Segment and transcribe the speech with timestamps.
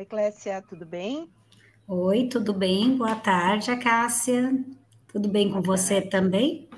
[0.00, 1.30] Oi, Clécia, tudo bem?
[1.86, 2.96] Oi, tudo bem?
[2.96, 4.50] Boa tarde, Cássia.
[5.12, 5.66] Tudo bem Boa com tarde.
[5.66, 6.70] você também?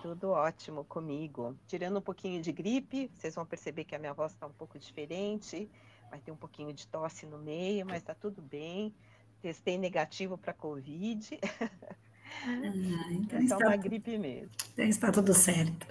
[0.00, 1.58] Tudo ótimo comigo.
[1.66, 4.78] Tirando um pouquinho de gripe, vocês vão perceber que a minha voz está um pouco
[4.78, 5.68] diferente,
[6.08, 8.94] vai ter um pouquinho de tosse no meio, mas está tudo bem.
[9.42, 11.40] Testei negativo para Covid.
[12.44, 14.50] Ah, então é só uma gripe mesmo.
[14.72, 15.84] Então está tudo certo.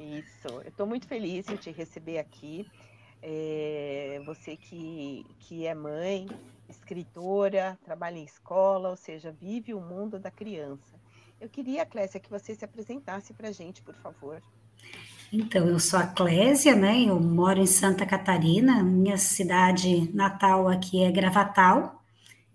[0.00, 0.48] Isso.
[0.48, 2.68] Eu estou muito feliz em te receber aqui.
[3.26, 6.28] É, você que, que é mãe,
[6.68, 10.94] escritora, trabalha em escola, ou seja, vive o mundo da criança.
[11.40, 14.42] Eu queria, Clésia, que você se apresentasse para a gente, por favor.
[15.32, 17.00] Então, eu sou a Clésia, né?
[17.00, 22.04] Eu moro em Santa Catarina, minha cidade natal aqui é Gravatal,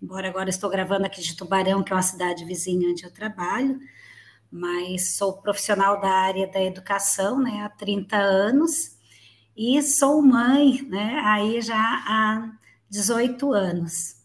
[0.00, 3.76] embora agora estou gravando aqui de Tubarão, que é uma cidade vizinha onde eu trabalho,
[4.50, 8.99] mas sou profissional da área da educação, né, há 30 anos,
[9.62, 12.50] e sou mãe, né, aí já há
[12.88, 14.16] 18 anos.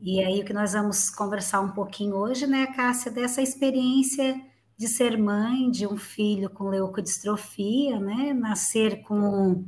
[0.00, 4.40] E aí o que nós vamos conversar um pouquinho hoje, né, Cássia, dessa experiência
[4.76, 9.64] de ser mãe de um filho com leucodistrofia, né, nascer com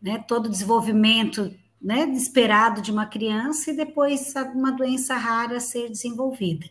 [0.00, 5.90] né, todo o desenvolvimento né, esperado de uma criança e depois uma doença rara ser
[5.90, 6.66] desenvolvida.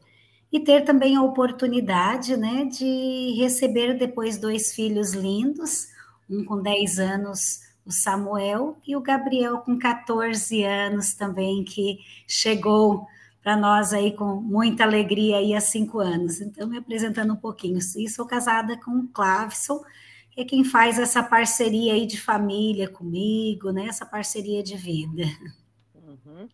[0.50, 5.94] E ter também a oportunidade né, de receber depois dois filhos lindos,
[6.30, 13.08] um com 10 anos, o Samuel, e o Gabriel com 14 anos também, que chegou
[13.42, 16.42] para nós aí com muita alegria aí há cinco anos.
[16.42, 17.78] Então, me apresentando um pouquinho.
[17.78, 19.84] E sou casada com o Clavson,
[20.36, 23.86] é quem faz essa parceria aí de família comigo, né?
[23.86, 25.24] Essa parceria de vida.
[25.94, 26.50] Uhum.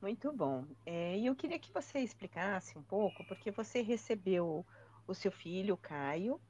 [0.00, 0.64] Muito bom.
[0.86, 4.64] É, e eu queria que você explicasse um pouco, porque você recebeu
[5.06, 6.40] o seu filho, o Caio.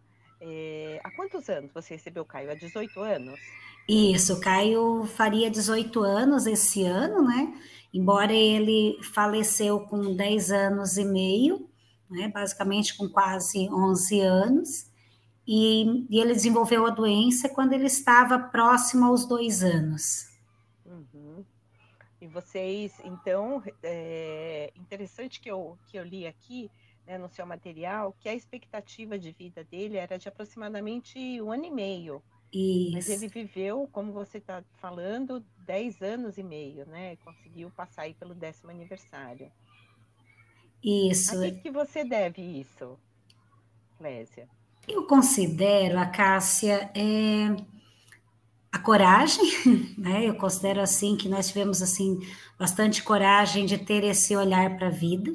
[0.41, 2.51] É, há quantos anos você recebeu o Caio?
[2.51, 3.39] Há 18 anos?
[3.89, 7.61] Isso, o Caio faria 18 anos esse ano, né?
[7.93, 11.69] Embora ele faleceu com 10 anos e meio,
[12.09, 12.29] né?
[12.29, 14.91] basicamente com quase 11 anos
[15.47, 20.29] e, e, ele desenvolveu a doença quando ele estava próximo aos dois anos.
[20.87, 21.45] Uhum.
[22.21, 26.71] E vocês, então, é interessante que eu, que eu li aqui
[27.06, 31.65] né, no seu material que a expectativa de vida dele era de aproximadamente um ano
[31.65, 32.22] e meio.
[32.53, 32.93] Isso.
[32.93, 37.16] Mas ele viveu, como você está falando, dez anos e meio, né?
[37.16, 39.50] Conseguiu passar aí pelo décimo aniversário.
[40.83, 41.38] Isso.
[41.38, 42.99] A que, que você deve isso,
[43.99, 44.49] Clésia?
[44.88, 47.55] Eu considero a Cássia é,
[48.72, 49.44] a coragem,
[49.97, 50.28] né?
[50.28, 52.19] Eu considero assim que nós tivemos assim
[52.59, 55.32] bastante coragem de ter esse olhar para a vida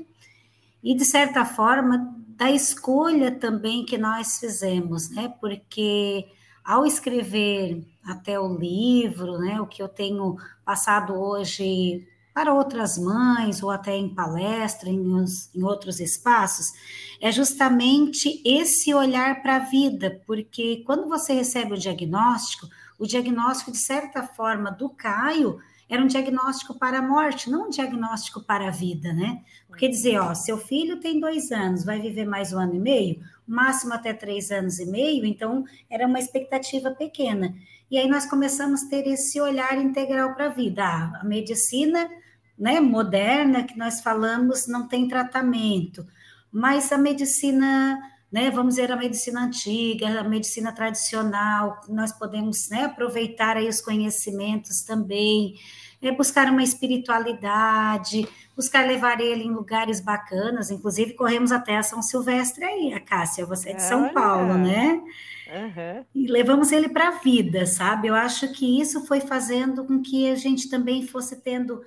[0.86, 5.34] e de certa forma da escolha também que nós fizemos, né?
[5.42, 6.28] Porque
[6.64, 13.64] ao escrever até o livro, né, o que eu tenho passado hoje para outras mães
[13.64, 15.26] ou até em palestra, em,
[15.56, 16.74] em outros espaços,
[17.20, 22.68] é justamente esse olhar para a vida, porque quando você recebe o diagnóstico,
[23.00, 25.60] o diagnóstico, de certa forma, do Caio
[25.90, 29.42] era um diagnóstico para a morte, não um diagnóstico para a vida, né?
[29.68, 33.22] Porque dizer, ó, seu filho tem dois anos, vai viver mais um ano e meio,
[33.48, 37.54] máximo até três anos e meio, então era uma expectativa pequena.
[37.90, 40.84] E aí nós começamos a ter esse olhar integral para a vida.
[40.84, 42.10] Ah, a medicina
[42.58, 46.06] né, moderna que nós falamos não tem tratamento,
[46.52, 48.00] mas a medicina,
[48.36, 53.80] né, vamos dizer, a medicina antiga, a medicina tradicional, nós podemos né, aproveitar aí os
[53.80, 55.56] conhecimentos também,
[56.02, 62.02] é, buscar uma espiritualidade, buscar levar ele em lugares bacanas, inclusive corremos até a São
[62.02, 65.02] Silvestre aí, a Cássia, você é de São Paulo, né?
[65.48, 66.06] Uhum.
[66.14, 68.10] E levamos ele para a vida, sabe?
[68.10, 71.82] Eu acho que isso foi fazendo com que a gente também fosse tendo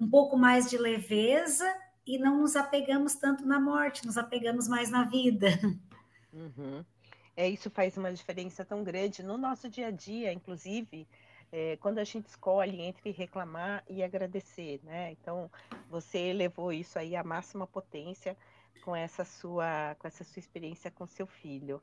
[0.00, 1.66] um pouco mais de leveza
[2.10, 5.48] e não nos apegamos tanto na morte, nos apegamos mais na vida.
[6.32, 6.84] Uhum.
[7.36, 11.06] É, isso faz uma diferença tão grande no nosso dia a dia, inclusive,
[11.52, 15.12] é, quando a gente escolhe entre reclamar e agradecer, né?
[15.12, 15.48] Então,
[15.88, 18.36] você levou isso aí à máxima potência
[18.84, 21.80] com essa sua, com essa sua experiência com seu filho.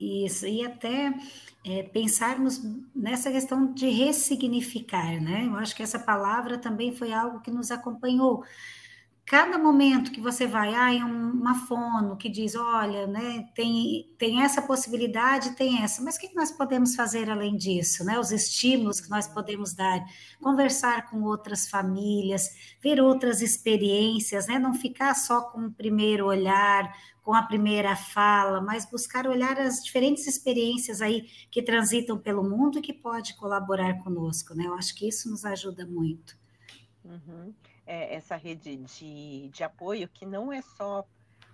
[0.00, 1.14] Isso, e até
[1.64, 2.60] é, pensarmos
[2.92, 5.46] nessa questão de ressignificar, né?
[5.46, 8.44] Eu acho que essa palavra também foi algo que nos acompanhou.
[9.24, 14.42] Cada momento que você vai, ah, em uma fono que diz, olha, né, tem, tem
[14.42, 18.18] essa possibilidade, tem essa, mas o que nós podemos fazer além disso, né?
[18.18, 20.04] Os estímulos que nós podemos dar,
[20.40, 22.50] conversar com outras famílias,
[22.82, 24.58] ver outras experiências, né?
[24.58, 26.92] Não ficar só com o primeiro olhar,
[27.22, 32.78] com a primeira fala, mas buscar olhar as diferentes experiências aí que transitam pelo mundo
[32.78, 34.66] e que pode colaborar conosco, né?
[34.66, 36.36] Eu acho que isso nos ajuda muito.
[37.04, 37.54] Uhum.
[37.92, 41.06] É, essa rede de, de apoio que não é só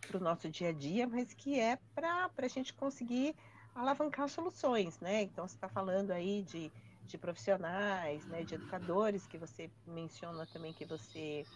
[0.06, 3.34] para o nosso dia a dia, mas que é para a gente conseguir
[3.74, 5.22] alavancar soluções, né?
[5.22, 6.72] Então, você está falando aí de,
[7.06, 11.48] de profissionais, né, de educadores, que você menciona também que você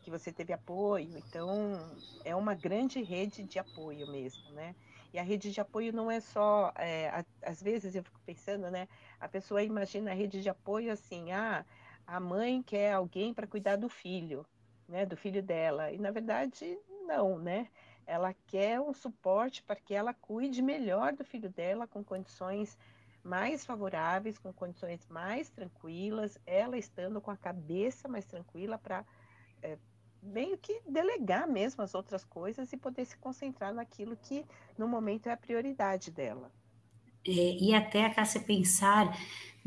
[0.00, 4.76] que você teve apoio, então é uma grande rede de apoio mesmo, né?
[5.12, 8.70] E a rede de apoio não é só, é, a, às vezes eu fico pensando,
[8.70, 8.88] né?
[9.20, 11.66] A pessoa imagina a rede de apoio assim, ah,
[12.08, 14.46] a mãe quer alguém para cuidar do filho,
[14.88, 15.04] né?
[15.04, 15.92] Do filho dela.
[15.92, 17.68] E na verdade, não, né?
[18.06, 22.78] Ela quer um suporte para que ela cuide melhor do filho dela com condições
[23.22, 29.04] mais favoráveis, com condições mais tranquilas, ela estando com a cabeça mais tranquila para
[29.62, 29.76] é,
[30.22, 34.46] meio que delegar mesmo as outras coisas e poder se concentrar naquilo que
[34.78, 36.50] no momento é a prioridade dela.
[37.26, 39.14] É, e até a Cássia pensar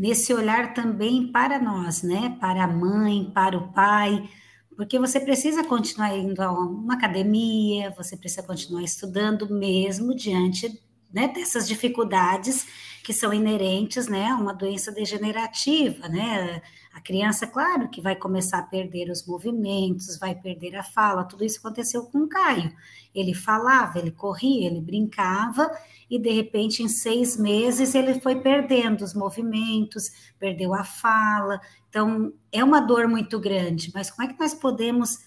[0.01, 2.35] nesse olhar também para nós, né?
[2.41, 4.27] Para a mãe, para o pai,
[4.75, 10.81] porque você precisa continuar indo a uma academia, você precisa continuar estudando mesmo diante
[11.13, 12.65] né, dessas dificuldades
[13.03, 16.61] que são inerentes né, a uma doença degenerativa, né?
[16.93, 21.43] A criança, claro, que vai começar a perder os movimentos, vai perder a fala, tudo
[21.43, 22.73] isso aconteceu com o Caio.
[23.15, 25.71] Ele falava, ele corria, ele brincava,
[26.09, 31.61] e de repente, em seis meses, ele foi perdendo os movimentos, perdeu a fala.
[31.89, 35.19] Então, é uma dor muito grande, mas como é que nós podemos,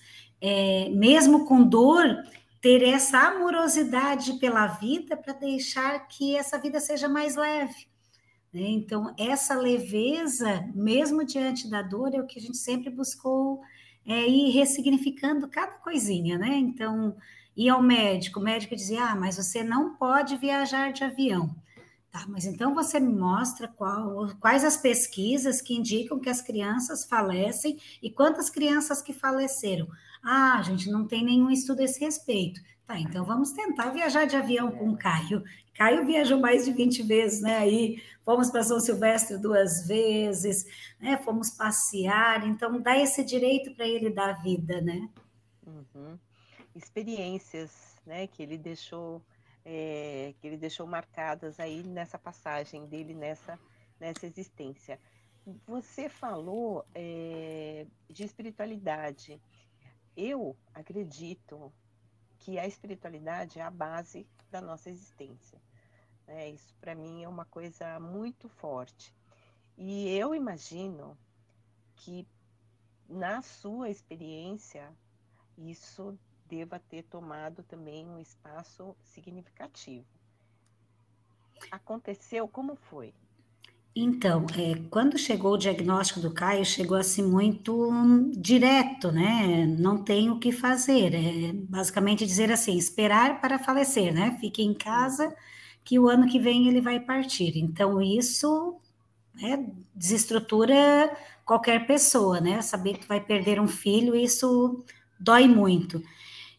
[0.43, 2.05] é, mesmo com dor,
[2.65, 7.87] ter essa amorosidade pela vida para deixar que essa vida seja mais leve?
[8.51, 8.63] Né?
[8.63, 13.61] Então, essa leveza, mesmo diante da dor, é o que a gente sempre buscou
[14.07, 16.57] é, ir ressignificando cada coisinha, né?
[16.57, 17.15] Então,
[17.55, 21.55] ir ao médico, o médico dizia, ah, mas você não pode viajar de avião.
[22.15, 27.05] Tá, mas então você me mostra qual, quais as pesquisas que indicam que as crianças
[27.05, 29.89] falecem e quantas crianças que faleceram.
[30.23, 32.61] Ah, gente não tem nenhum estudo a esse respeito.
[32.87, 35.43] Tá, então vamos tentar viajar de avião com o Caio.
[35.75, 37.59] Caio viajou mais de 20 vezes, né?
[37.59, 40.65] Aí fomos para São Silvestre duas vezes,
[41.01, 41.17] né?
[41.17, 45.09] Fomos passear, então dá esse direito para ele da vida, né?
[45.67, 46.17] Uhum.
[46.77, 48.29] Experiências, né?
[48.29, 49.21] Que ele deixou,
[49.65, 53.59] é, que ele deixou marcadas aí nessa passagem dele nessa
[53.99, 55.01] nessa existência.
[55.67, 59.41] Você falou é, de espiritualidade.
[60.17, 61.73] Eu acredito
[62.39, 65.61] que a espiritualidade é a base da nossa existência.
[66.27, 66.51] Né?
[66.51, 69.15] Isso para mim é uma coisa muito forte.
[69.77, 71.19] E eu imagino
[71.97, 72.27] que
[73.09, 74.93] na sua experiência
[75.57, 76.19] isso
[76.49, 80.07] deva ter tomado também um espaço significativo.
[81.71, 83.15] Aconteceu como foi?
[83.97, 89.67] Então, é, quando chegou o diagnóstico do Caio, chegou assim muito hum, direto, né?
[89.79, 91.15] Não tem o que fazer.
[91.15, 94.37] É basicamente dizer assim: esperar para falecer, né?
[94.41, 95.35] Fique em casa,
[95.85, 97.57] que o ano que vem ele vai partir.
[97.57, 98.81] Então, isso
[99.35, 99.65] né,
[99.95, 102.61] desestrutura qualquer pessoa, né?
[102.63, 104.85] Saber que vai perder um filho, isso
[105.21, 106.03] dói muito.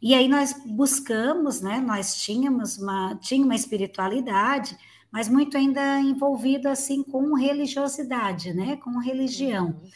[0.01, 1.79] E aí nós buscamos, né?
[1.79, 4.77] Nós tínhamos uma, tinha uma espiritualidade
[5.15, 8.75] mas muito ainda envolvido assim com religiosidade, né?
[8.75, 9.67] Com religião.
[9.67, 9.89] Uhum.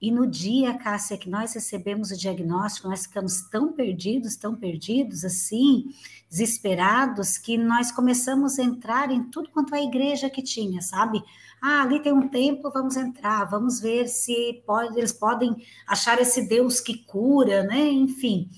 [0.00, 5.26] E no dia, Cássia, que nós recebemos o diagnóstico, nós ficamos tão perdidos, tão perdidos,
[5.26, 5.90] assim,
[6.30, 11.22] desesperados, que nós começamos a entrar em tudo quanto a igreja que tinha, sabe?
[11.60, 15.54] Ah, ali tem um templo, vamos entrar, vamos ver se pode, eles podem
[15.86, 17.90] achar esse Deus que cura, né?
[17.90, 18.48] Enfim.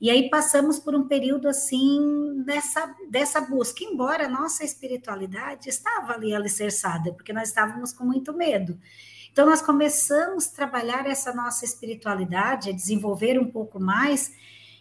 [0.00, 6.14] E aí passamos por um período assim dessa, dessa busca, embora a nossa espiritualidade estava
[6.14, 8.78] ali alicerçada, porque nós estávamos com muito medo.
[9.32, 14.32] Então nós começamos a trabalhar essa nossa espiritualidade, a desenvolver um pouco mais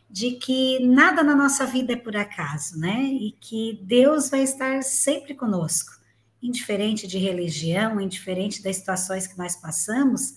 [0.09, 3.01] de que nada na nossa vida é por acaso, né?
[3.01, 5.93] E que Deus vai estar sempre conosco,
[6.39, 10.35] indiferente de religião, indiferente das situações que nós passamos,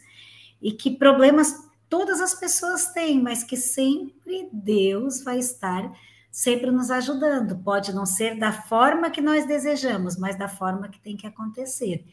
[0.62, 5.92] e que problemas todas as pessoas têm, mas que sempre Deus vai estar
[6.36, 7.56] sempre nos ajudando.
[7.56, 12.04] Pode não ser da forma que nós desejamos, mas da forma que tem que acontecer.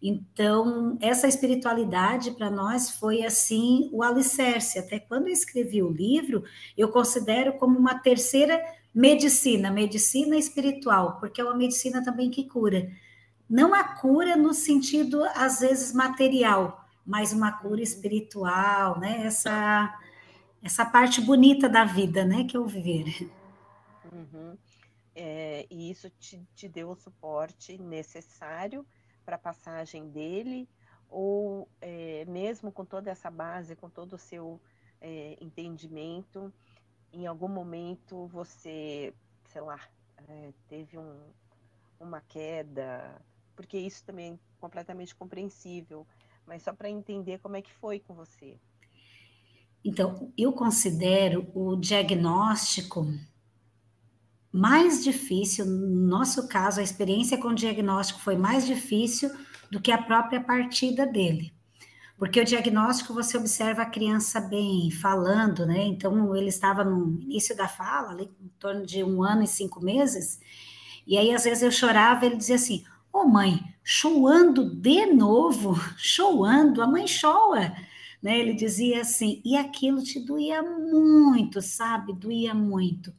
[0.00, 4.78] Então, essa espiritualidade para nós foi assim o alicerce.
[4.78, 6.44] Até quando eu escrevi o livro,
[6.78, 8.60] eu considero como uma terceira
[8.94, 12.88] medicina, medicina espiritual, porque é uma medicina também que cura.
[13.50, 19.26] Não a cura no sentido, às vezes, material, mais uma cura espiritual, né?
[19.26, 19.98] Essa,
[20.62, 22.44] essa parte bonita da vida, né?
[22.44, 23.30] Que é o viver.
[24.12, 24.56] Uhum.
[25.14, 28.86] É, e isso te, te deu o suporte necessário
[29.24, 30.68] para a passagem dele,
[31.08, 34.60] ou é, mesmo com toda essa base, com todo o seu
[35.00, 36.52] é, entendimento,
[37.12, 39.12] em algum momento você,
[39.44, 39.78] sei lá,
[40.28, 41.20] é, teve um,
[42.00, 43.20] uma queda,
[43.54, 46.06] porque isso também é completamente compreensível,
[46.46, 48.58] mas só para entender como é que foi com você.
[49.84, 53.06] Então, eu considero o diagnóstico
[54.52, 59.30] mais difícil, no nosso caso, a experiência com o diagnóstico foi mais difícil
[59.70, 61.52] do que a própria partida dele.
[62.18, 65.82] Porque o diagnóstico você observa a criança bem falando, né?
[65.86, 69.82] Então ele estava no início da fala, ali, em torno de um ano e cinco
[69.82, 70.38] meses,
[71.06, 75.74] e aí às vezes eu chorava, ele dizia assim: Ô oh, mãe, choando de novo,
[75.98, 77.74] choando, a mãe choa.
[78.22, 78.38] Né?
[78.38, 82.12] Ele dizia assim, e aquilo te doía muito, sabe?
[82.12, 83.12] Doía muito.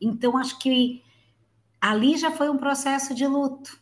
[0.00, 1.02] Então, acho que
[1.80, 3.78] ali já foi um processo de luto.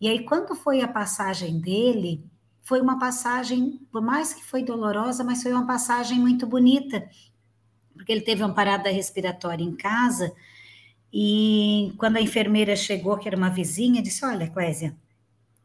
[0.00, 2.22] E aí, quando foi a passagem dele,
[2.62, 7.08] foi uma passagem, por mais que foi dolorosa, mas foi uma passagem muito bonita,
[7.94, 10.34] porque ele teve uma parada respiratória em casa,
[11.16, 14.96] e quando a enfermeira chegou, que era uma vizinha, disse: Olha, Clésia,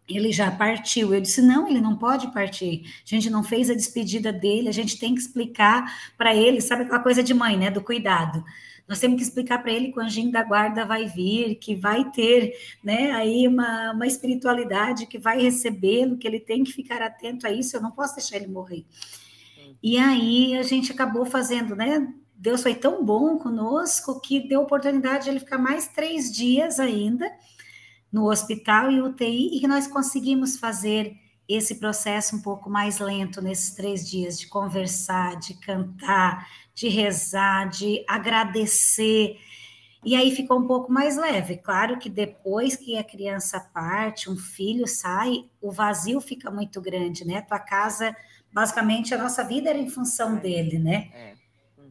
[0.08, 1.12] ele já partiu.
[1.12, 2.84] Eu disse: não, ele não pode partir.
[3.04, 6.84] A gente não fez a despedida dele, a gente tem que explicar para ele, sabe
[6.84, 7.72] aquela coisa de mãe, né?
[7.72, 8.46] Do cuidado.
[8.88, 12.12] Nós temos que explicar para ele que o anjinho da guarda vai vir, que vai
[12.12, 12.54] ter
[12.84, 17.52] né, aí uma, uma espiritualidade que vai recebê-lo, que ele tem que ficar atento a
[17.52, 18.86] isso, eu não posso deixar ele morrer.
[19.82, 22.08] E aí a gente acabou fazendo, né?
[22.40, 27.30] Deus foi tão bom conosco que deu oportunidade de ele ficar mais três dias ainda
[28.10, 31.16] no hospital e UTI, e que nós conseguimos fazer
[31.48, 37.70] esse processo um pouco mais lento nesses três dias, de conversar, de cantar, de rezar,
[37.70, 39.36] de agradecer.
[40.04, 41.58] E aí ficou um pouco mais leve.
[41.58, 47.28] Claro que depois que a criança parte, um filho sai, o vazio fica muito grande,
[47.28, 47.42] né?
[47.42, 48.16] Tua casa,
[48.52, 50.40] basicamente, a nossa vida era em função é.
[50.40, 51.12] dele, né?
[51.14, 51.29] É.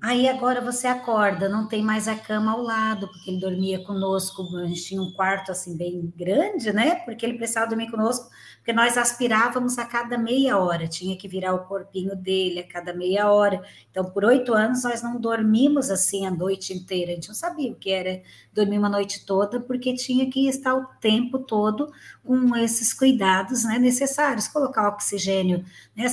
[0.01, 4.43] Aí agora você acorda, não tem mais a cama ao lado, porque ele dormia conosco,
[4.57, 6.97] a gente tinha um quarto assim bem grande, né?
[7.05, 8.29] Porque ele precisava dormir conosco,
[8.69, 12.93] porque nós aspirávamos a cada meia hora, tinha que virar o corpinho dele a cada
[12.93, 13.63] meia hora.
[13.91, 17.73] Então, por oito anos, nós não dormimos assim a noite inteira, a gente não sabia
[17.73, 18.23] o que era
[18.53, 21.91] dormir uma noite toda, porque tinha que estar o tempo todo
[22.23, 25.65] com esses cuidados né, necessários, colocar oxigênio,
[25.97, 26.05] né,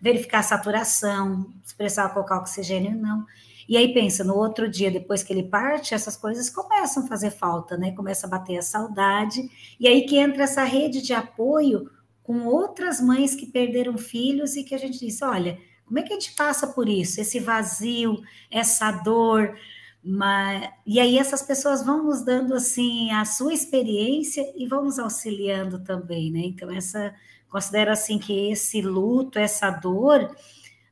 [0.00, 3.26] verificar a saturação, se precisava colocar oxigênio, não.
[3.68, 7.30] E aí pensa, no outro dia, depois que ele parte, essas coisas começam a fazer
[7.30, 7.92] falta, né?
[7.92, 9.40] Começa a bater a saudade,
[9.80, 11.90] e aí que entra essa rede de apoio
[12.24, 16.12] com outras mães que perderam filhos e que a gente diz, olha, como é que
[16.12, 17.20] a gente passa por isso?
[17.20, 19.54] Esse vazio, essa dor,
[20.02, 24.98] mas, e aí essas pessoas vão nos dando assim a sua experiência e vão nos
[24.98, 26.40] auxiliando também, né?
[26.40, 27.14] Então essa
[27.48, 30.34] considero assim que esse luto, essa dor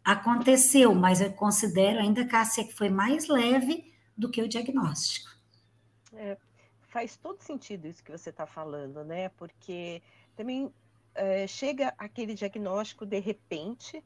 [0.04, 5.30] aconteceu, mas eu considero ainda Cássia que foi mais leve do que o diagnóstico.
[6.14, 6.36] É,
[6.82, 9.30] faz todo sentido isso que você está falando, né?
[9.30, 10.02] Porque
[10.36, 10.72] também
[11.14, 14.02] é, chega aquele diagnóstico de repente,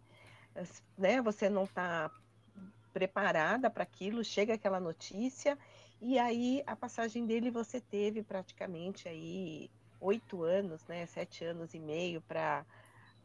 [0.96, 1.20] né?
[1.22, 2.10] Você não está
[2.92, 5.58] preparada para aquilo, chega aquela notícia,
[6.00, 9.70] e aí a passagem dele você teve praticamente aí
[10.00, 12.64] oito anos, né, sete anos e meio para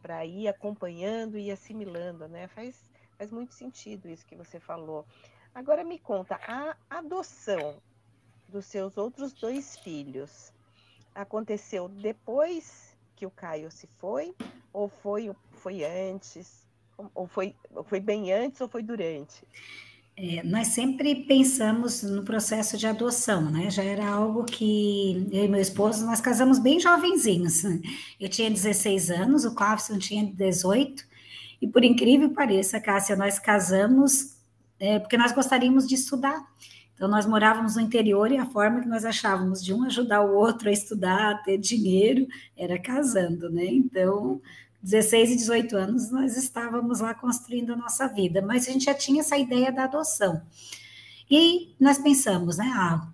[0.01, 2.47] para ir acompanhando e assimilando, né?
[2.47, 5.05] Faz, faz muito sentido isso que você falou.
[5.53, 7.79] Agora me conta, a adoção
[8.47, 10.51] dos seus outros dois filhos
[11.13, 12.90] aconteceu depois
[13.21, 14.33] que o Caio se foi
[14.73, 16.65] ou foi, foi antes?
[17.13, 19.43] Ou foi, foi bem antes ou foi durante?
[20.17, 23.69] É, nós sempre pensamos no processo de adoção, né?
[23.69, 27.63] Já era algo que eu e meu esposo, nós casamos bem jovenzinhos.
[28.19, 31.03] Eu tinha 16 anos, o Cláudio tinha 18,
[31.61, 34.35] e por incrível que pareça, Cássia, nós casamos
[34.79, 36.43] é, porque nós gostaríamos de estudar.
[36.95, 40.35] Então, nós morávamos no interior e a forma que nós achávamos de um ajudar o
[40.35, 43.65] outro a estudar, a ter dinheiro, era casando, né?
[43.65, 44.39] Então,
[44.83, 48.93] 16 e 18 anos, nós estávamos lá construindo a nossa vida, mas a gente já
[48.93, 50.41] tinha essa ideia da adoção.
[51.29, 52.69] E nós pensamos, né?
[52.75, 53.07] Ah,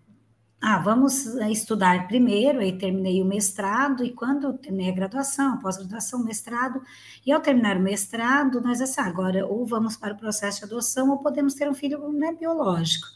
[0.61, 6.81] ah vamos estudar primeiro, aí terminei o mestrado, e quando terminei a graduação, pós-graduação, mestrado,
[7.25, 11.09] e ao terminar o mestrado, nós assim, agora ou vamos para o processo de adoção,
[11.09, 13.07] ou podemos ter um filho né, biológico.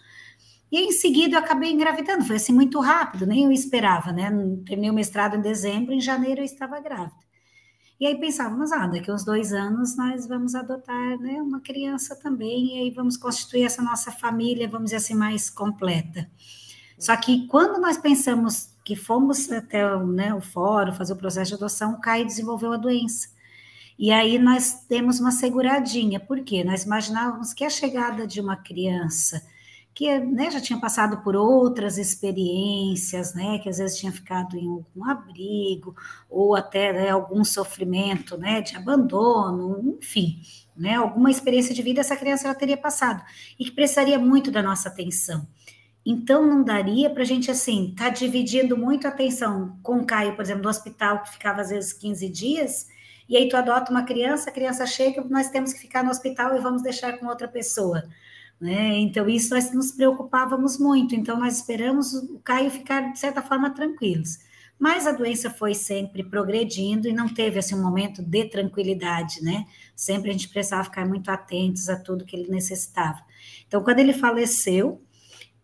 [0.72, 4.32] E em seguida eu acabei engravidando, foi assim muito rápido, nem eu esperava, né?
[4.66, 7.32] Terminei o mestrado em dezembro, em janeiro eu estava grávida.
[8.00, 12.78] E aí pensávamos, ah, daqui uns dois anos nós vamos adotar né, uma criança também,
[12.78, 16.28] e aí vamos constituir essa nossa família, vamos dizer assim, mais completa.
[16.98, 21.56] Só que quando nós pensamos que fomos até né, o fórum fazer o processo de
[21.56, 23.28] adoção, o Caio desenvolveu a doença.
[24.00, 29.44] E aí nós temos uma seguradinha, porque nós imaginávamos que a chegada de uma criança
[29.94, 34.68] que né, já tinha passado por outras experiências, né, que às vezes tinha ficado em
[34.68, 35.96] algum abrigo,
[36.30, 40.42] ou até né, algum sofrimento né, de abandono, enfim,
[40.76, 43.22] né, alguma experiência de vida essa criança já teria passado,
[43.60, 45.46] e que precisaria muito da nossa atenção.
[46.06, 50.06] Então, não daria para a gente, assim, estar tá dividindo muito a atenção com o
[50.06, 52.88] Caio, por exemplo, do hospital, que ficava às vezes 15 dias,
[53.30, 56.56] e aí tu adota uma criança, a criança chega, nós temos que ficar no hospital
[56.56, 58.04] e vamos deixar com outra pessoa.
[58.62, 59.00] Né?
[59.00, 61.16] Então, isso nós nos preocupávamos muito.
[61.16, 64.38] Então, nós esperamos o Caio ficar, de certa forma, tranquilos.
[64.78, 69.66] Mas a doença foi sempre progredindo e não teve assim, um momento de tranquilidade, né?
[69.96, 73.20] Sempre a gente precisava ficar muito atentos a tudo que ele necessitava.
[73.68, 75.02] Então, quando ele faleceu,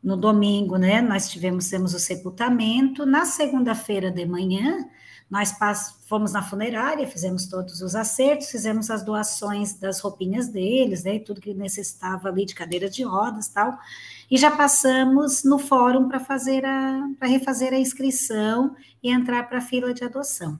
[0.03, 3.05] no domingo, né, nós tivemos temos o sepultamento.
[3.05, 4.87] Na segunda-feira de manhã,
[5.29, 5.53] nós
[6.07, 11.41] fomos na funerária, fizemos todos os acertos, fizemos as doações das roupinhas deles, né, tudo
[11.41, 13.77] que necessitava ali de cadeira de rodas, tal.
[14.31, 19.57] E já passamos no fórum para fazer a para refazer a inscrição e entrar para
[19.57, 20.57] a fila de adoção.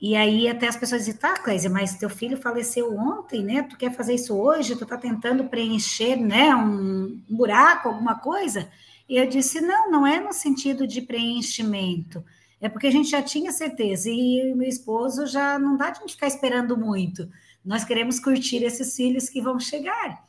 [0.00, 3.62] E aí até as pessoas dizem, tá, Clésia, mas teu filho faleceu ontem, né?
[3.62, 4.76] Tu quer fazer isso hoje?
[4.76, 8.68] Tu tá tentando preencher, né, um buraco, alguma coisa?
[9.08, 12.24] E eu disse, não, não é no sentido de preenchimento
[12.64, 16.00] é porque a gente já tinha certeza, e meu esposo já não dá de a
[16.00, 17.28] gente ficar esperando muito.
[17.62, 20.24] Nós queremos curtir esses filhos que vão chegar.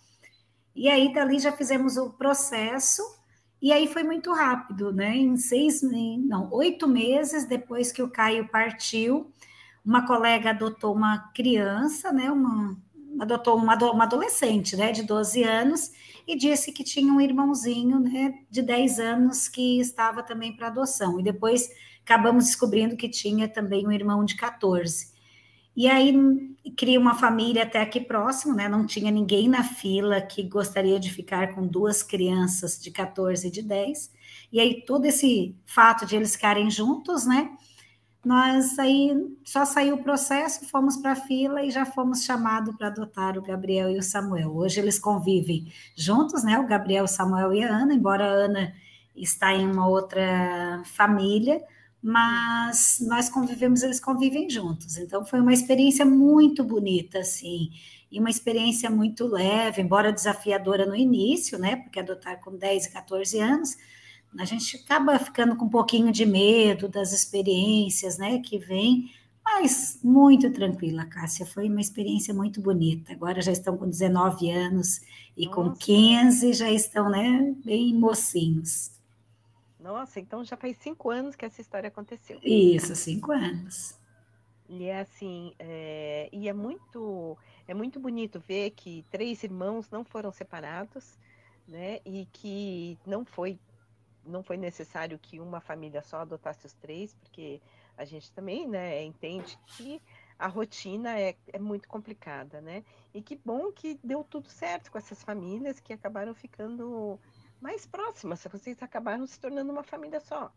[0.76, 3.02] E aí, dali já fizemos o processo,
[3.62, 5.16] e aí foi muito rápido, né?
[5.16, 9.32] Em seis, não, oito meses depois que o Caio partiu,
[9.86, 12.30] uma colega adotou uma criança, né?
[12.30, 12.78] Uma,
[13.18, 14.92] adotou uma, uma adolescente, né?
[14.92, 15.90] De 12 anos,
[16.28, 18.40] e disse que tinha um irmãozinho, né?
[18.52, 21.18] De 10 anos que estava também para adoção.
[21.18, 21.70] E depois
[22.06, 25.14] acabamos descobrindo que tinha também um irmão de 14.
[25.76, 26.16] E aí
[26.78, 28.70] cria uma família até aqui próximo, né?
[28.70, 33.52] Não tinha ninguém na fila que gostaria de ficar com duas crianças de 14 e
[33.52, 34.14] de 10.
[34.54, 37.52] E aí todo esse fato de eles ficarem juntos, né?
[38.24, 42.88] Nós aí só saiu o processo, fomos para a fila e já fomos chamados para
[42.88, 44.56] adotar o Gabriel e o Samuel.
[44.56, 46.58] Hoje eles convivem juntos, né?
[46.58, 48.74] O Gabriel, o Samuel e a Ana, embora a Ana
[49.16, 51.62] está em uma outra família,
[52.08, 54.96] mas nós convivemos, eles convivem juntos.
[54.96, 57.72] Então foi uma experiência muito bonita, assim,
[58.12, 61.78] e uma experiência muito leve, embora desafiadora no início, né?
[61.78, 63.76] Porque adotar com 10 e 14 anos,
[64.38, 69.10] a gente acaba ficando com um pouquinho de medo das experiências, né, que vem,
[69.44, 71.44] mas muito tranquila, Cássia.
[71.44, 73.14] Foi uma experiência muito bonita.
[73.14, 75.02] Agora já estão com 19 anos
[75.36, 75.56] e Nossa.
[75.56, 78.92] com 15 já estão, né, bem mocinhos.
[79.86, 82.40] Nossa, então já faz cinco anos que essa história aconteceu.
[82.42, 83.96] Isso, cinco anos.
[84.68, 90.04] E é assim, é, e é muito, é muito bonito ver que três irmãos não
[90.04, 91.20] foram separados,
[91.68, 92.00] né?
[92.04, 93.60] E que não foi,
[94.26, 97.62] não foi necessário que uma família só adotasse os três, porque
[97.96, 100.02] a gente também, né, entende que
[100.40, 102.84] a rotina é, é muito complicada, né?
[103.14, 107.20] E que bom que deu tudo certo com essas famílias que acabaram ficando
[107.62, 110.52] mais próximas, vocês acabaram se tornando uma família só.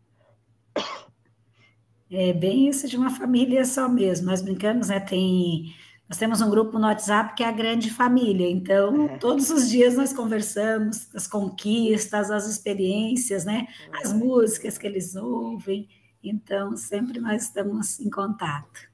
[2.11, 4.27] É bem isso de uma família só mesmo.
[4.27, 4.99] Nós brincamos, né?
[4.99, 5.75] Tem,
[6.09, 8.49] nós temos um grupo no WhatsApp que é a grande família.
[8.49, 9.17] Então, é.
[9.19, 13.67] todos os dias nós conversamos as conquistas, as experiências, né?
[13.93, 13.97] É.
[14.01, 15.87] As músicas que eles ouvem.
[16.23, 18.89] Então, sempre nós estamos em contato.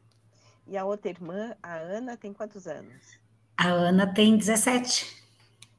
[0.67, 3.17] E a outra irmã, a Ana, tem quantos anos?
[3.55, 5.23] A Ana tem 17.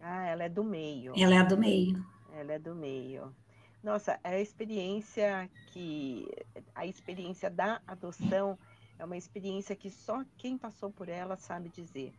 [0.01, 1.13] Ah, ela é do meio.
[1.17, 2.03] Ela é a do meio.
[2.37, 3.35] Ela é do meio.
[3.83, 6.29] Nossa, a experiência que
[6.75, 8.59] a experiência da adoção
[8.99, 12.13] é uma experiência que só quem passou por ela sabe dizer,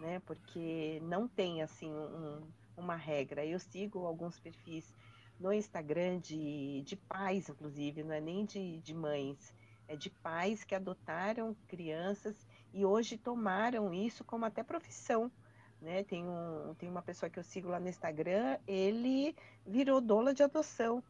[0.00, 0.20] né?
[0.20, 3.44] Porque não tem assim um, uma regra.
[3.44, 4.94] Eu sigo alguns perfis
[5.40, 9.52] no Instagram de, de pais, inclusive, não é nem de, de mães,
[9.88, 15.30] é de pais que adotaram crianças e hoje tomaram isso como até profissão
[15.80, 16.04] né?
[16.04, 19.34] Tem, um, tem uma pessoa que eu sigo lá no Instagram, ele
[19.66, 21.02] virou doula de adoção.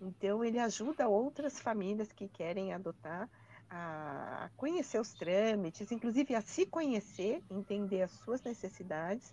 [0.00, 3.28] Então, ele ajuda outras famílias que querem adotar
[3.68, 9.32] a conhecer os trâmites, inclusive a se conhecer, entender as suas necessidades,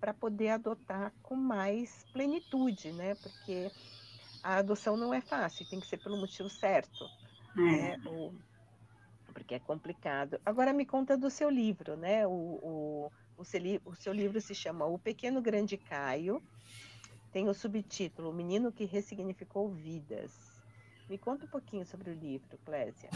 [0.00, 3.14] para poder adotar com mais plenitude, né?
[3.16, 3.70] Porque
[4.42, 7.04] a adoção não é fácil, tem que ser pelo motivo certo,
[7.56, 7.60] é.
[7.60, 8.02] né?
[8.06, 8.34] Ou,
[9.32, 10.40] porque é complicado.
[10.44, 12.26] Agora me conta do seu livro, né?
[12.26, 16.42] O, o o seu, o seu livro se chama O Pequeno Grande Caio.
[17.32, 20.32] Tem o subtítulo O Menino que Ressignificou Vidas.
[21.08, 23.08] Me conta um pouquinho sobre o livro, Clésia.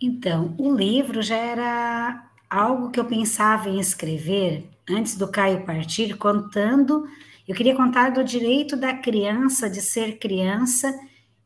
[0.00, 6.16] Então, o livro já era algo que eu pensava em escrever antes do Caio partir,
[6.18, 7.08] contando.
[7.46, 10.92] Eu queria contar do direito da criança de ser criança,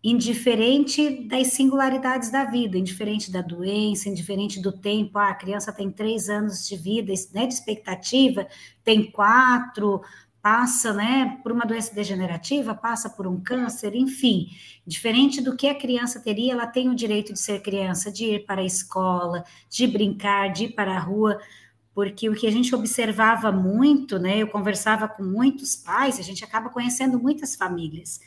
[0.02, 5.18] indiferente das singularidades da vida, indiferente da doença, indiferente do tempo.
[5.18, 8.46] Ah, a criança tem três anos de vida, né, de expectativa,
[8.84, 10.00] tem quatro,
[10.40, 14.48] passa né, por uma doença degenerativa, passa por um câncer, enfim,
[14.86, 18.46] diferente do que a criança teria, ela tem o direito de ser criança, de ir
[18.46, 21.38] para a escola, de brincar, de ir para a rua,
[21.92, 26.44] porque o que a gente observava muito, né, eu conversava com muitos pais, a gente
[26.44, 28.20] acaba conhecendo muitas famílias,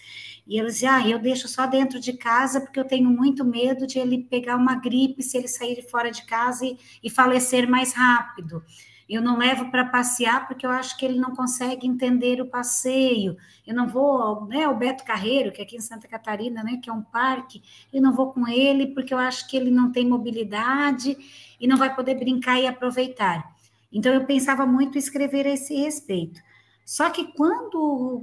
[0.48, 3.86] e eles diziam, ah, eu deixo só dentro de casa porque eu tenho muito medo
[3.86, 7.94] de ele pegar uma gripe se ele sair fora de casa e, e falecer mais
[7.94, 8.64] rápido.
[9.08, 13.36] Eu não levo para passear porque eu acho que ele não consegue entender o passeio.
[13.68, 16.90] Eu não vou né, ao Beto Carreiro, que é aqui em Santa Catarina, né, que
[16.90, 20.08] é um parque, eu não vou com ele porque eu acho que ele não tem
[20.08, 21.18] mobilidade
[21.60, 23.54] e não vai poder brincar e aproveitar.
[23.92, 26.40] Então eu pensava muito em escrever a esse respeito.
[26.86, 27.76] Só que quando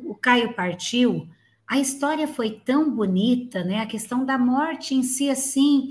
[0.04, 1.28] o Caio partiu,
[1.68, 3.80] a história foi tão bonita, né?
[3.80, 5.90] A questão da morte em si, assim,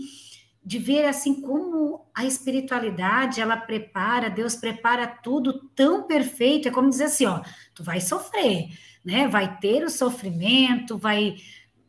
[0.66, 6.90] de ver assim como a espiritualidade ela prepara, Deus prepara tudo tão perfeito, é como
[6.90, 7.42] dizer assim, ó,
[7.76, 8.68] tu vai sofrer,
[9.06, 9.28] né?
[9.28, 11.36] Vai ter o sofrimento, vai,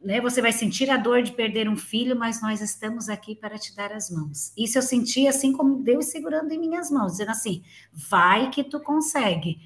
[0.00, 3.58] né, você vai sentir a dor de perder um filho, mas nós estamos aqui para
[3.58, 4.52] te dar as mãos.
[4.56, 8.78] Isso eu senti assim como Deus segurando em minhas mãos, dizendo assim: vai que tu
[8.80, 9.58] consegue.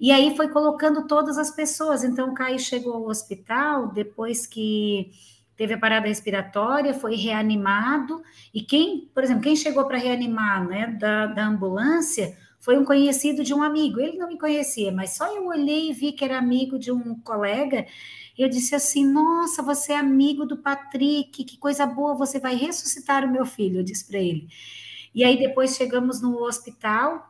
[0.00, 2.02] E aí foi colocando todas as pessoas.
[2.02, 5.12] Então o Caio chegou ao hospital depois que
[5.60, 8.22] teve a parada respiratória, foi reanimado,
[8.54, 13.44] e quem, por exemplo, quem chegou para reanimar, né, da, da ambulância, foi um conhecido
[13.44, 16.38] de um amigo, ele não me conhecia, mas só eu olhei e vi que era
[16.38, 17.84] amigo de um colega,
[18.38, 23.26] eu disse assim, nossa, você é amigo do Patrick, que coisa boa, você vai ressuscitar
[23.26, 24.48] o meu filho, eu disse para ele.
[25.14, 27.29] E aí depois chegamos no hospital,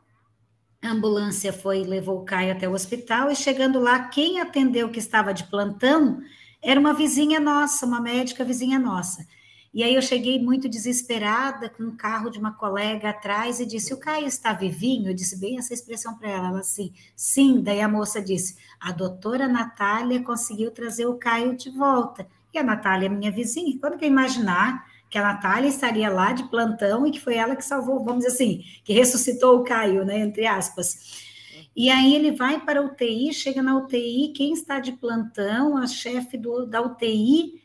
[0.82, 4.98] a ambulância foi levou o Caio até o hospital e chegando lá, quem atendeu que
[4.98, 6.20] estava de plantão
[6.62, 9.26] era uma vizinha nossa, uma médica vizinha nossa.
[9.72, 13.94] E aí eu cheguei muito desesperada com um carro de uma colega atrás e disse:
[13.94, 17.62] "O Caio está vivinho?" Eu disse bem essa expressão para ela, ela assim: "Sim".
[17.62, 22.26] Daí a moça disse: "A doutora Natália conseguiu trazer o Caio de volta".
[22.52, 23.78] E a Natália é minha vizinha.
[23.78, 27.56] Quando que eu imaginar que a Natália estaria lá de plantão e que foi ela
[27.56, 31.28] que salvou, vamos dizer assim, que ressuscitou o Caio, né, entre aspas.
[31.74, 35.86] E aí ele vai para a UTI, chega na UTI, quem está de plantão, a
[35.86, 37.60] chefe do, da UTI,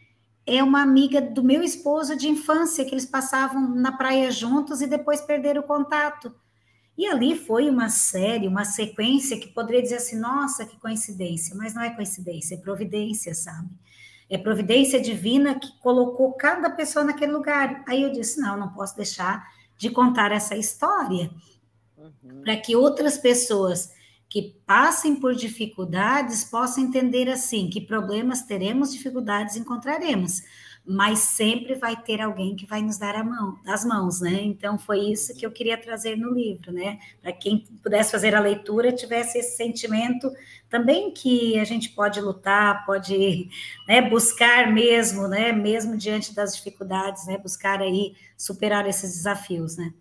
[0.45, 4.87] é uma amiga do meu esposo de infância, que eles passavam na praia juntos e
[4.87, 6.33] depois perderam o contato.
[6.97, 11.73] E ali foi uma série, uma sequência que poderia dizer assim, nossa, que coincidência, mas
[11.73, 13.69] não é coincidência, é providência, sabe?
[14.29, 17.83] É providência divina que colocou cada pessoa naquele lugar.
[17.87, 19.45] Aí eu disse, não, não posso deixar
[19.77, 21.29] de contar essa história,
[21.97, 22.41] uhum.
[22.43, 23.93] para que outras pessoas
[24.29, 30.41] que passem por dificuldades possam entender assim que problemas teremos, dificuldades encontraremos,
[30.87, 34.41] mas sempre vai ter alguém que vai nos dar mão, as mãos, né?
[34.43, 36.99] Então foi isso que eu queria trazer no livro, né?
[37.21, 40.31] Para quem pudesse fazer a leitura tivesse esse sentimento
[40.69, 43.49] também que a gente pode lutar, pode
[43.87, 45.51] né, buscar mesmo, né?
[45.51, 47.37] Mesmo diante das dificuldades, né?
[47.37, 49.93] Buscar aí superar esses desafios, né?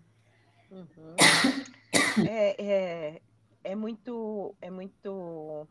[0.69, 1.15] Uhum.
[2.27, 3.21] É, é,
[3.63, 5.67] é muito, é muito,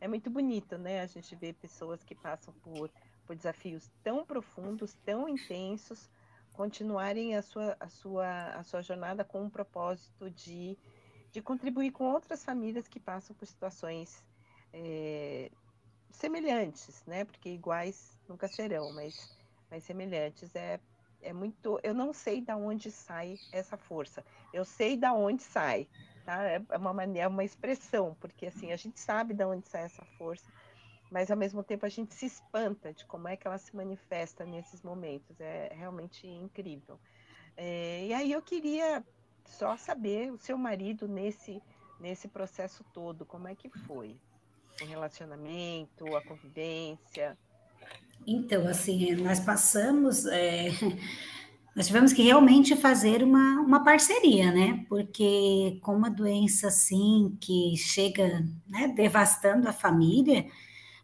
[0.00, 1.00] é muito bonito, né?
[1.02, 2.90] A gente vê pessoas que passam por,
[3.30, 6.10] por desafios tão profundos, tão intensos,
[6.52, 10.76] continuarem a sua, a sua, a sua jornada com um propósito de,
[11.30, 14.24] de contribuir com outras famílias que passam por situações
[14.72, 15.48] é,
[16.10, 17.24] semelhantes, né?
[17.24, 19.38] Porque iguais nunca serão, mas,
[19.70, 20.80] mas semelhantes é
[21.22, 21.78] é muito.
[21.82, 24.24] Eu não sei da onde sai essa força.
[24.52, 25.86] Eu sei da onde sai,
[26.24, 26.42] tá?
[26.42, 30.04] É, é uma maneira, uma expressão, porque assim a gente sabe de onde sai essa
[30.16, 30.50] força,
[31.10, 34.44] mas ao mesmo tempo a gente se espanta de como é que ela se manifesta
[34.44, 35.40] nesses momentos.
[35.40, 36.98] É realmente incrível.
[37.56, 39.04] É, e aí eu queria
[39.44, 41.60] só saber o seu marido nesse
[42.00, 44.16] nesse processo todo, como é que foi
[44.80, 47.36] o relacionamento, a convivência?
[48.26, 50.70] Então, assim, nós passamos é,
[51.74, 54.84] nós tivemos que realmente fazer uma, uma parceria, né?
[54.88, 60.46] Porque com uma doença assim que chega né, devastando a família,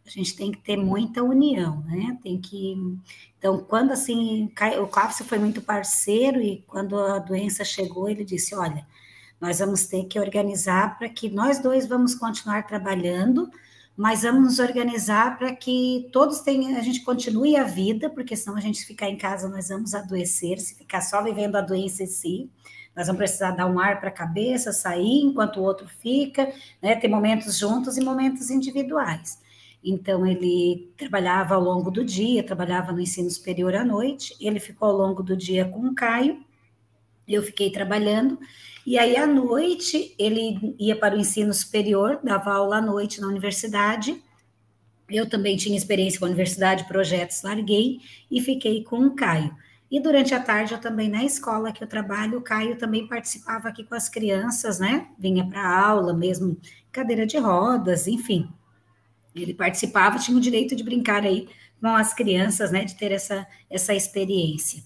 [0.07, 2.19] a gente tem que ter muita união, né?
[2.23, 2.77] Tem que.
[3.39, 8.55] Então, quando assim, o Cláudio foi muito parceiro e quando a doença chegou, ele disse:
[8.55, 8.87] olha,
[9.41, 13.51] nós vamos ter que organizar para que nós dois vamos continuar trabalhando
[13.97, 18.57] mas vamos nos organizar para que todos tenham, a gente continue a vida, porque senão
[18.57, 22.07] a gente ficar em casa nós vamos adoecer, se ficar só vivendo a doença em
[22.07, 22.51] si,
[22.95, 26.97] nós vamos precisar dar um ar para a cabeça, sair enquanto o outro fica, né?
[26.97, 29.39] Ter momentos juntos e momentos individuais.
[29.83, 34.89] Então, ele trabalhava ao longo do dia, trabalhava no ensino superior à noite, ele ficou
[34.89, 36.45] ao longo do dia com o Caio,
[37.27, 38.39] eu fiquei trabalhando,
[38.87, 43.27] e aí à noite ele ia para o ensino superior, dava aula à noite na
[43.27, 44.23] universidade,
[45.09, 49.55] eu também tinha experiência com a universidade, projetos, larguei e fiquei com o Caio.
[49.89, 53.69] E durante a tarde, eu também na escola que eu trabalho, o Caio também participava
[53.69, 55.09] aqui com as crianças, né?
[55.17, 56.59] Vinha para aula, mesmo
[56.91, 58.49] cadeira de rodas, enfim.
[59.37, 61.49] Ele participava, tinha o direito de brincar aí
[61.81, 62.85] com as crianças, né?
[62.85, 64.83] De ter essa, essa experiência.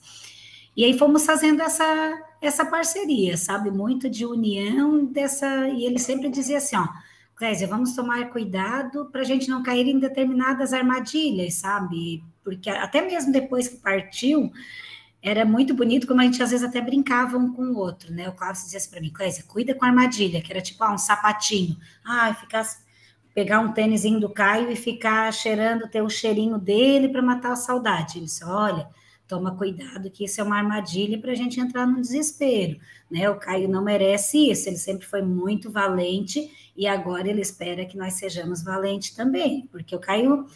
[0.77, 3.71] E aí fomos fazendo essa, essa parceria, sabe?
[3.71, 5.69] Muito de união dessa.
[5.69, 6.89] E ele sempre dizia assim: ó,
[7.37, 12.23] Clésia, vamos tomar cuidado para a gente não cair em determinadas armadilhas, sabe?
[12.45, 14.53] Porque até mesmo depois que partiu,
[15.23, 18.29] era muito bonito como a gente às vezes até brincava um com o outro, né?
[18.29, 20.93] O Cláudio dizia assim para mim, Clésia, cuida com a armadilha, que era tipo ah,
[20.93, 21.77] um sapatinho.
[22.05, 22.65] Ah, ficar
[23.35, 27.57] pegar um tênisinho do Caio e ficar cheirando, ter o cheirinho dele para matar a
[27.57, 28.19] saudade.
[28.19, 28.89] Ele disse, olha,
[29.31, 33.31] toma cuidado que isso é uma armadilha para a gente entrar no desespero, né?
[33.31, 37.97] O Caio não merece isso, ele sempre foi muito valente e agora ele espera que
[37.97, 40.47] nós sejamos valentes também, porque o Caio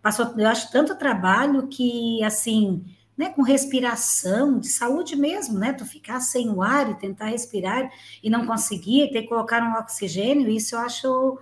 [0.00, 2.84] passou, eu acho, tanto trabalho que, assim,
[3.18, 7.90] né, com respiração, de saúde mesmo, né, tu ficar sem o ar e tentar respirar
[8.22, 11.38] e não conseguir, ter que colocar um oxigênio, isso eu acho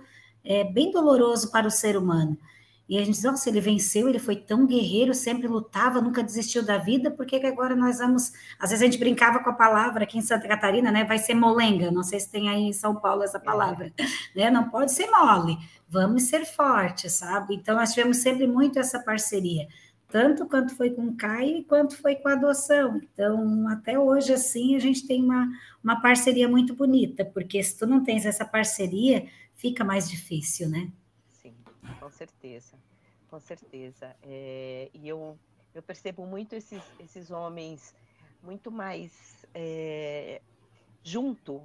[0.49, 2.35] é, bem doloroso para o ser humano.
[2.89, 6.63] E a gente diz, nossa, ele venceu, ele foi tão guerreiro, sempre lutava, nunca desistiu
[6.65, 8.33] da vida, por que, que agora nós vamos...
[8.59, 11.35] Às vezes a gente brincava com a palavra aqui em Santa Catarina, né, vai ser
[11.35, 14.03] molenga, não sei se tem aí em São Paulo essa palavra, é.
[14.35, 15.55] né, não pode ser mole,
[15.87, 17.53] vamos ser fortes, sabe?
[17.53, 19.67] Então, nós tivemos sempre muito essa parceria,
[20.11, 22.99] tanto quanto foi com o Caio, quanto foi com a adoção.
[23.13, 25.47] Então, até hoje, assim, a gente tem uma,
[25.83, 29.27] uma parceria muito bonita, porque se tu não tens essa parceria,
[29.59, 30.91] fica mais difícil, né?
[31.29, 31.53] Sim,
[31.99, 32.77] com certeza,
[33.29, 34.15] com certeza.
[34.23, 35.37] É, e eu,
[35.75, 37.93] eu percebo muito esses, esses homens
[38.41, 40.41] muito mais é,
[41.03, 41.61] junto,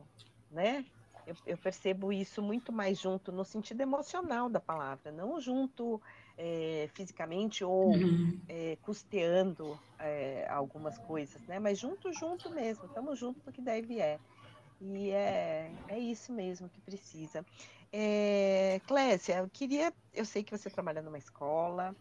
[0.51, 0.85] né?
[1.27, 6.03] Eu, eu, percebo isso muito mais junto no sentido emocional da palavra, não junto
[6.37, 8.39] é, fisicamente ou uhum.
[8.47, 11.59] é, custeando é, algumas coisas, né?
[11.59, 14.19] Mas junto, junto mesmo, estamos juntos no que deve é.
[14.81, 17.45] E é, é isso mesmo que precisa.
[17.97, 21.95] É, Clécia, eu queria, eu sei que você trabalha numa escola,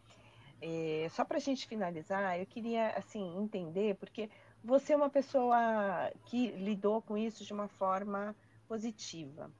[0.59, 4.27] é, só para a gente finalizar, eu queria assim entender, porque
[4.63, 5.55] você é uma pessoa
[6.25, 8.35] que lidou com isso de uma forma
[8.67, 9.51] positiva,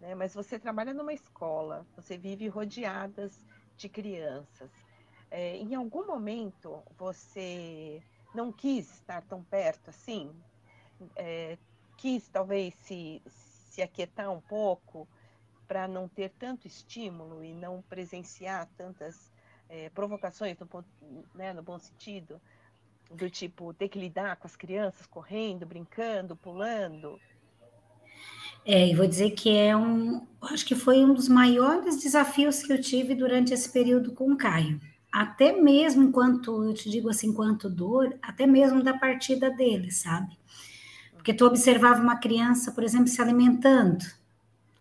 [0.00, 0.14] né?
[0.14, 3.44] mas você trabalha numa escola, você vive rodeadas
[3.76, 4.70] de crianças.
[5.30, 8.02] É, em algum momento você
[8.34, 10.34] não quis estar tão perto assim?
[11.16, 11.58] É,
[11.98, 15.06] quis talvez se, se aquietar um pouco
[15.66, 19.32] para não ter tanto estímulo e não presenciar tantas
[19.68, 20.84] é, provocações no,
[21.34, 22.40] né, no bom sentido?
[23.10, 27.20] Do tipo, ter que lidar com as crianças correndo, brincando, pulando,
[28.68, 32.72] é, e vou dizer que é um, acho que foi um dos maiores desafios que
[32.72, 34.80] eu tive durante esse período com o Caio.
[35.12, 40.36] Até mesmo enquanto, eu te digo assim, quanto dor, até mesmo da partida dele, sabe?
[41.14, 44.04] Porque tu observava uma criança, por exemplo, se alimentando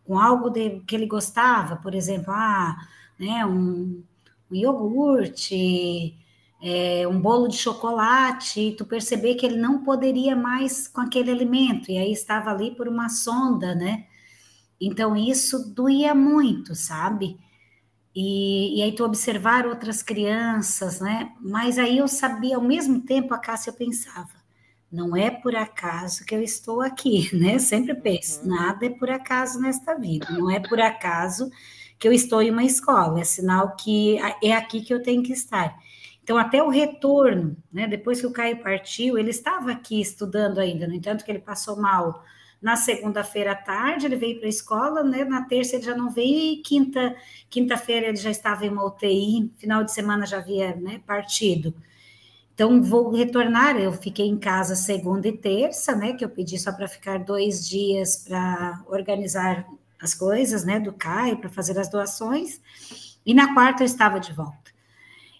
[0.05, 2.77] com algo de, que ele gostava, por exemplo, ah,
[3.19, 4.03] né, um,
[4.51, 6.15] um iogurte,
[6.61, 11.31] é, um bolo de chocolate, e tu perceber que ele não poderia mais com aquele
[11.31, 14.05] alimento, e aí estava ali por uma sonda, né?
[14.79, 17.39] Então isso doía muito, sabe?
[18.15, 21.33] E, e aí tu observar outras crianças, né?
[21.41, 24.29] Mas aí eu sabia, ao mesmo tempo, a Cássia pensava,
[24.95, 27.59] não é por acaso que eu estou aqui, né?
[27.59, 28.55] Sempre penso, uhum.
[28.55, 31.51] nada é por acaso nesta vida, não é por acaso
[31.99, 35.33] que eu estou em uma escola, é sinal que é aqui que eu tenho que
[35.33, 35.77] estar.
[36.23, 40.87] Então, até o retorno, né, depois que o Caio partiu, ele estava aqui estudando ainda,
[40.87, 42.23] no entanto que ele passou mal
[42.61, 46.09] na segunda-feira à tarde, ele veio para a escola, né, na terça ele já não
[46.09, 47.15] veio, e quinta,
[47.47, 51.75] quinta-feira ele já estava em uma UTI, final de semana já havia né, partido.
[52.55, 56.71] Então, vou retornar, eu fiquei em casa segunda e terça, né, que eu pedi só
[56.71, 59.67] para ficar dois dias para organizar
[60.01, 62.61] as coisas, né, do Caio, para fazer as doações,
[63.25, 64.73] e na quarta eu estava de volta.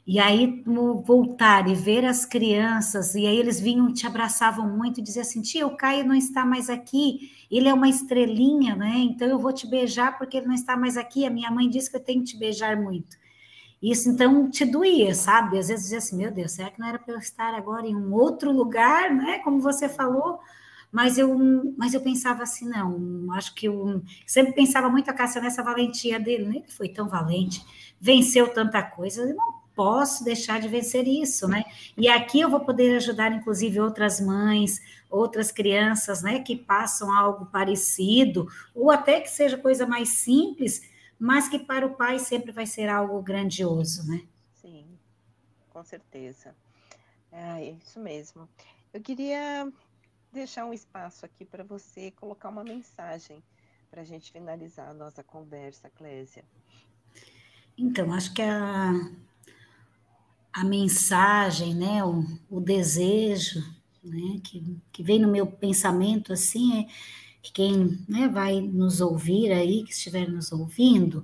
[0.06, 0.62] E aí,
[1.04, 5.41] voltar e ver as crianças, e aí eles vinham te abraçavam muito e diziam assim:
[5.41, 8.97] tia, o Caio não está mais aqui, ele é uma estrelinha, né?
[8.99, 11.25] Então eu vou te beijar porque ele não está mais aqui.
[11.25, 13.17] A minha mãe disse que eu tenho que te beijar muito.
[13.86, 15.60] Isso então te doía, sabe?
[15.60, 17.95] Às vezes dizia assim: meu Deus, será que não era para eu estar agora em
[17.95, 19.38] um outro lugar, né?
[19.43, 20.39] Como você falou,
[20.91, 21.38] mas eu,
[21.78, 26.19] mas eu pensava assim, não, acho que eu sempre pensava muito a Cássia nessa valentia
[26.19, 26.63] dele, né?
[26.76, 27.63] Foi tão valente,
[28.00, 31.63] venceu tanta coisa, eu não posso deixar de vencer isso, né?
[31.95, 37.45] E aqui eu vou poder ajudar, inclusive, outras mães, outras crianças, né, que passam algo
[37.45, 40.82] parecido, ou até que seja coisa mais simples,
[41.19, 44.25] mas que para o pai sempre vai ser algo grandioso, né?
[44.54, 44.86] Sim,
[45.69, 46.56] com certeza.
[47.32, 48.47] É isso mesmo.
[48.93, 49.71] Eu queria
[50.32, 53.43] deixar um espaço aqui para você colocar uma mensagem
[53.89, 56.43] para a gente finalizar a nossa conversa, Clésia.
[57.78, 58.91] Então, acho que a,
[60.54, 63.60] a mensagem, né, o, o desejo,
[64.04, 66.88] né, que, que vem no meu pensamento assim é
[67.45, 71.23] que quem né, vai nos ouvir aí, que estiver nos ouvindo,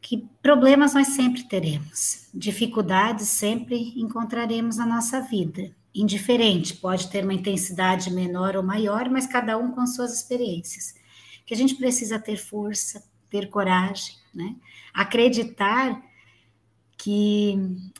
[0.00, 5.74] que problemas nós sempre teremos, dificuldades sempre encontraremos na nossa vida.
[5.92, 10.94] Indiferente, pode ter uma intensidade menor ou maior, mas cada um com suas experiências.
[11.44, 14.54] Que a gente precisa ter força, ter coragem, né?
[14.94, 16.00] Acreditar
[17.02, 17.58] que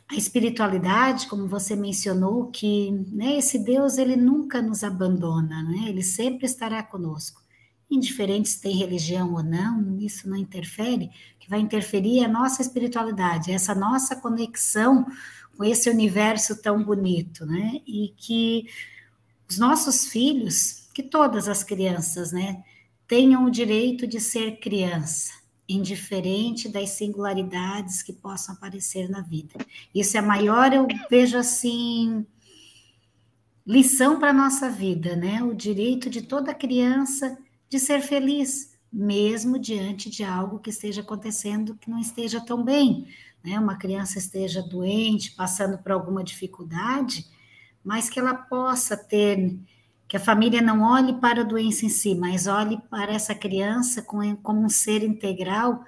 [0.09, 5.87] a espiritualidade, como você mencionou, que né, esse Deus ele nunca nos abandona, né?
[5.89, 7.43] Ele sempre estará conosco.
[7.91, 11.11] Indiferente se tem religião ou não, isso não interfere,
[11.41, 15.05] que vai interferir é a nossa espiritualidade, essa nossa conexão
[15.57, 17.81] com esse universo tão bonito, né?
[17.85, 18.67] E que
[19.51, 22.63] os nossos filhos, que todas as crianças, né,
[23.09, 29.55] tenham o direito de ser criança, indiferente das singularidades que possam aparecer na vida.
[29.95, 32.27] Isso é a maior, eu vejo assim,
[33.67, 35.43] lição para a nossa vida, né?
[35.43, 41.77] O direito de toda criança de ser feliz, mesmo diante de algo que esteja acontecendo
[41.77, 43.07] que não esteja tão bem,
[43.43, 43.59] né?
[43.59, 47.27] Uma criança esteja doente, passando por alguma dificuldade,
[47.85, 49.57] mas que ela possa ter,
[50.13, 54.03] que a família não olhe para a doença em si, mas olhe para essa criança
[54.03, 55.83] como, um ser integral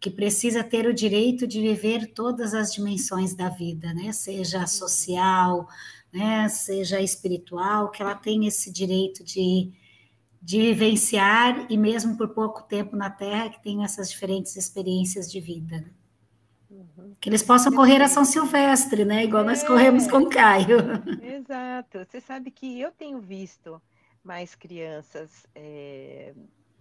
[0.00, 4.12] que precisa ter o direito de viver todas as dimensões da vida, né?
[4.12, 5.68] Seja social,
[6.10, 6.48] né?
[6.48, 9.70] Seja espiritual, que ela tenha esse direito de
[10.40, 15.38] de vivenciar e mesmo por pouco tempo na Terra que tenham essas diferentes experiências de
[15.38, 15.84] vida.
[17.20, 19.24] Que eles possam correr a São Silvestre, né?
[19.24, 19.46] Igual é.
[19.46, 20.78] nós corremos com o Caio.
[21.22, 21.98] Exato.
[21.98, 23.80] Você sabe que eu tenho visto
[24.22, 26.34] mais crianças é,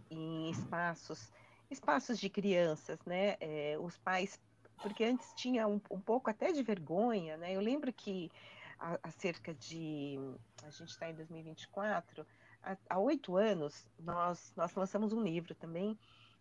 [0.10, 1.32] em espaços,
[1.70, 3.36] espaços de crianças, né?
[3.40, 4.40] É, os pais,
[4.82, 7.56] porque antes tinha um, um, pouco até de vergonha, né?
[7.56, 8.32] Eu lembro que
[8.80, 10.18] há, há cerca de,
[10.64, 12.26] a gente está em 2024
[12.90, 15.98] há oito anos, nós, nós lançamos um livro também,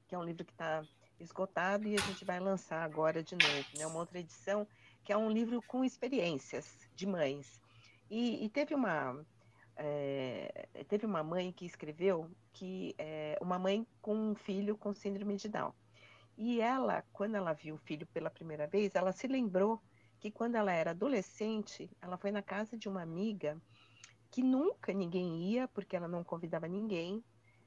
[0.09, 0.83] que é um livro que está
[1.25, 3.87] esgotado e a gente vai lançar agora de novo, né?
[3.87, 4.67] Uma outra edição,
[5.03, 7.61] que é um livro com experiências de mães.
[8.11, 9.25] E, e teve uma
[9.77, 15.37] é, teve uma mãe que escreveu que é uma mãe com um filho com síndrome
[15.37, 15.73] de Down.
[16.37, 19.81] E ela, quando ela viu o filho pela primeira vez, ela se lembrou
[20.21, 23.61] que quando ela era adolescente, ela foi na casa de uma amiga
[24.31, 27.23] que nunca ninguém ia, porque ela não convidava ninguém.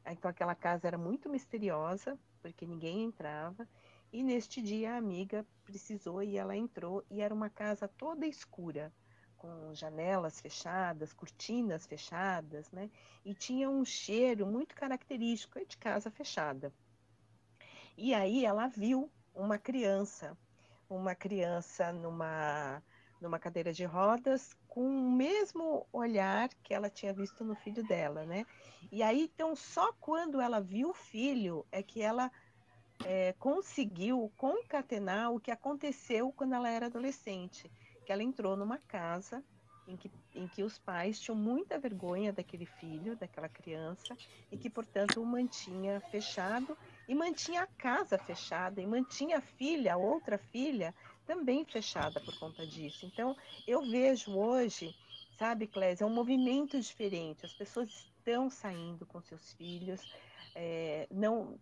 [0.06, 3.68] Então aquela casa era muito misteriosa, porque ninguém entrava.
[4.12, 8.94] E neste dia a amiga precisou e ela entrou e era uma casa toda escura,
[9.38, 12.90] com janelas fechadas, cortinas fechadas, né?
[13.26, 16.74] E tinha um cheiro muito característico de casa fechada.
[17.98, 20.38] E aí ela viu uma criança,
[20.90, 22.82] uma criança numa
[23.22, 28.26] numa cadeira de rodas com o mesmo olhar que ela tinha visto no filho dela,
[28.26, 28.46] né?
[28.92, 32.32] E aí, então, só quando ela viu o filho é que ela
[33.06, 37.72] é, conseguiu concatenar o que aconteceu quando ela era adolescente,
[38.06, 39.44] que ela entrou numa casa
[39.88, 44.18] em que, em que os pais tinham muita vergonha daquele filho, daquela criança,
[44.52, 46.78] e que, portanto, o mantinha fechado,
[47.08, 50.94] e mantinha a casa fechada, e mantinha a filha, a outra filha,
[51.28, 53.06] também fechada por conta disso.
[53.06, 53.36] Então,
[53.68, 54.96] eu vejo hoje,
[55.38, 57.46] sabe, Clésia, é um movimento diferente.
[57.46, 60.02] As pessoas estão saindo com seus filhos,
[60.56, 61.60] é, não,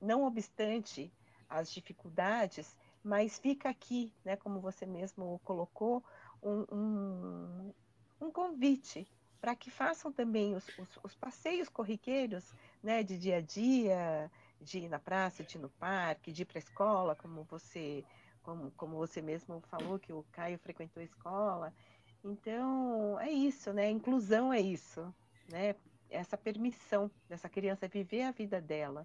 [0.00, 1.12] não obstante
[1.50, 6.02] as dificuldades, mas fica aqui, né, como você mesmo colocou,
[6.42, 7.74] um, um,
[8.20, 9.06] um convite
[9.40, 14.78] para que façam também os, os, os, passeios corriqueiros né, de dia a dia, de
[14.78, 18.02] ir na praça, de ir no parque, de ir para a escola, como você
[18.44, 21.74] como, como você mesmo falou, que o Caio frequentou a escola.
[22.22, 23.90] Então, é isso, né?
[23.90, 25.12] Inclusão é isso,
[25.50, 25.74] né?
[26.08, 29.04] Essa permissão dessa criança viver a vida dela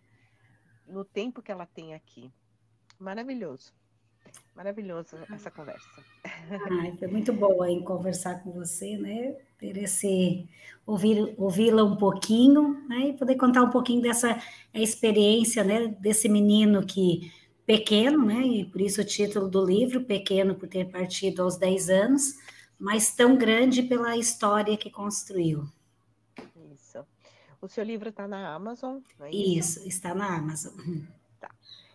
[0.86, 2.32] no tempo que ela tem aqui.
[3.00, 3.74] Maravilhoso.
[4.54, 6.04] Maravilhoso essa conversa.
[6.82, 9.36] Ai, foi muito boa em conversar com você, né?
[9.60, 10.48] ter esse
[10.86, 14.42] ouvir ouvi-la um pouquinho, né, e poder contar um pouquinho dessa
[14.74, 17.32] experiência, né, desse menino que
[17.70, 21.90] pequeno, né, e por isso o título do livro, pequeno por ter partido aos 10
[21.92, 22.34] anos,
[22.80, 25.70] mas tão grande pela história que construiu.
[26.74, 27.06] Isso.
[27.62, 29.78] O seu livro está na Amazon, não é isso?
[29.78, 30.74] Isso, está na Amazon.
[31.40, 31.52] Tá.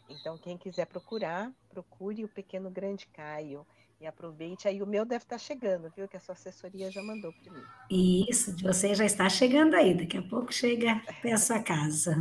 [0.09, 3.66] Então, quem quiser procurar, procure o Pequeno Grande Caio.
[4.01, 6.07] E aproveite aí, o meu deve estar chegando, viu?
[6.09, 7.62] Que a sua assessoria já mandou para mim.
[7.90, 12.16] Isso, você já está chegando aí, daqui a pouco chega até a sua casa.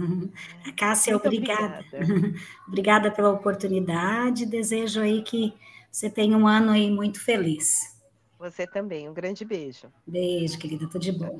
[0.65, 1.79] A Cássia, Muito obrigada.
[1.79, 2.39] Obrigada.
[2.67, 5.53] obrigada pela oportunidade, desejo aí que
[5.91, 7.93] você tenha um ano aí muito feliz.
[8.39, 9.91] Você também, um grande beijo.
[10.05, 11.37] Beijo, querida, tudo de bom.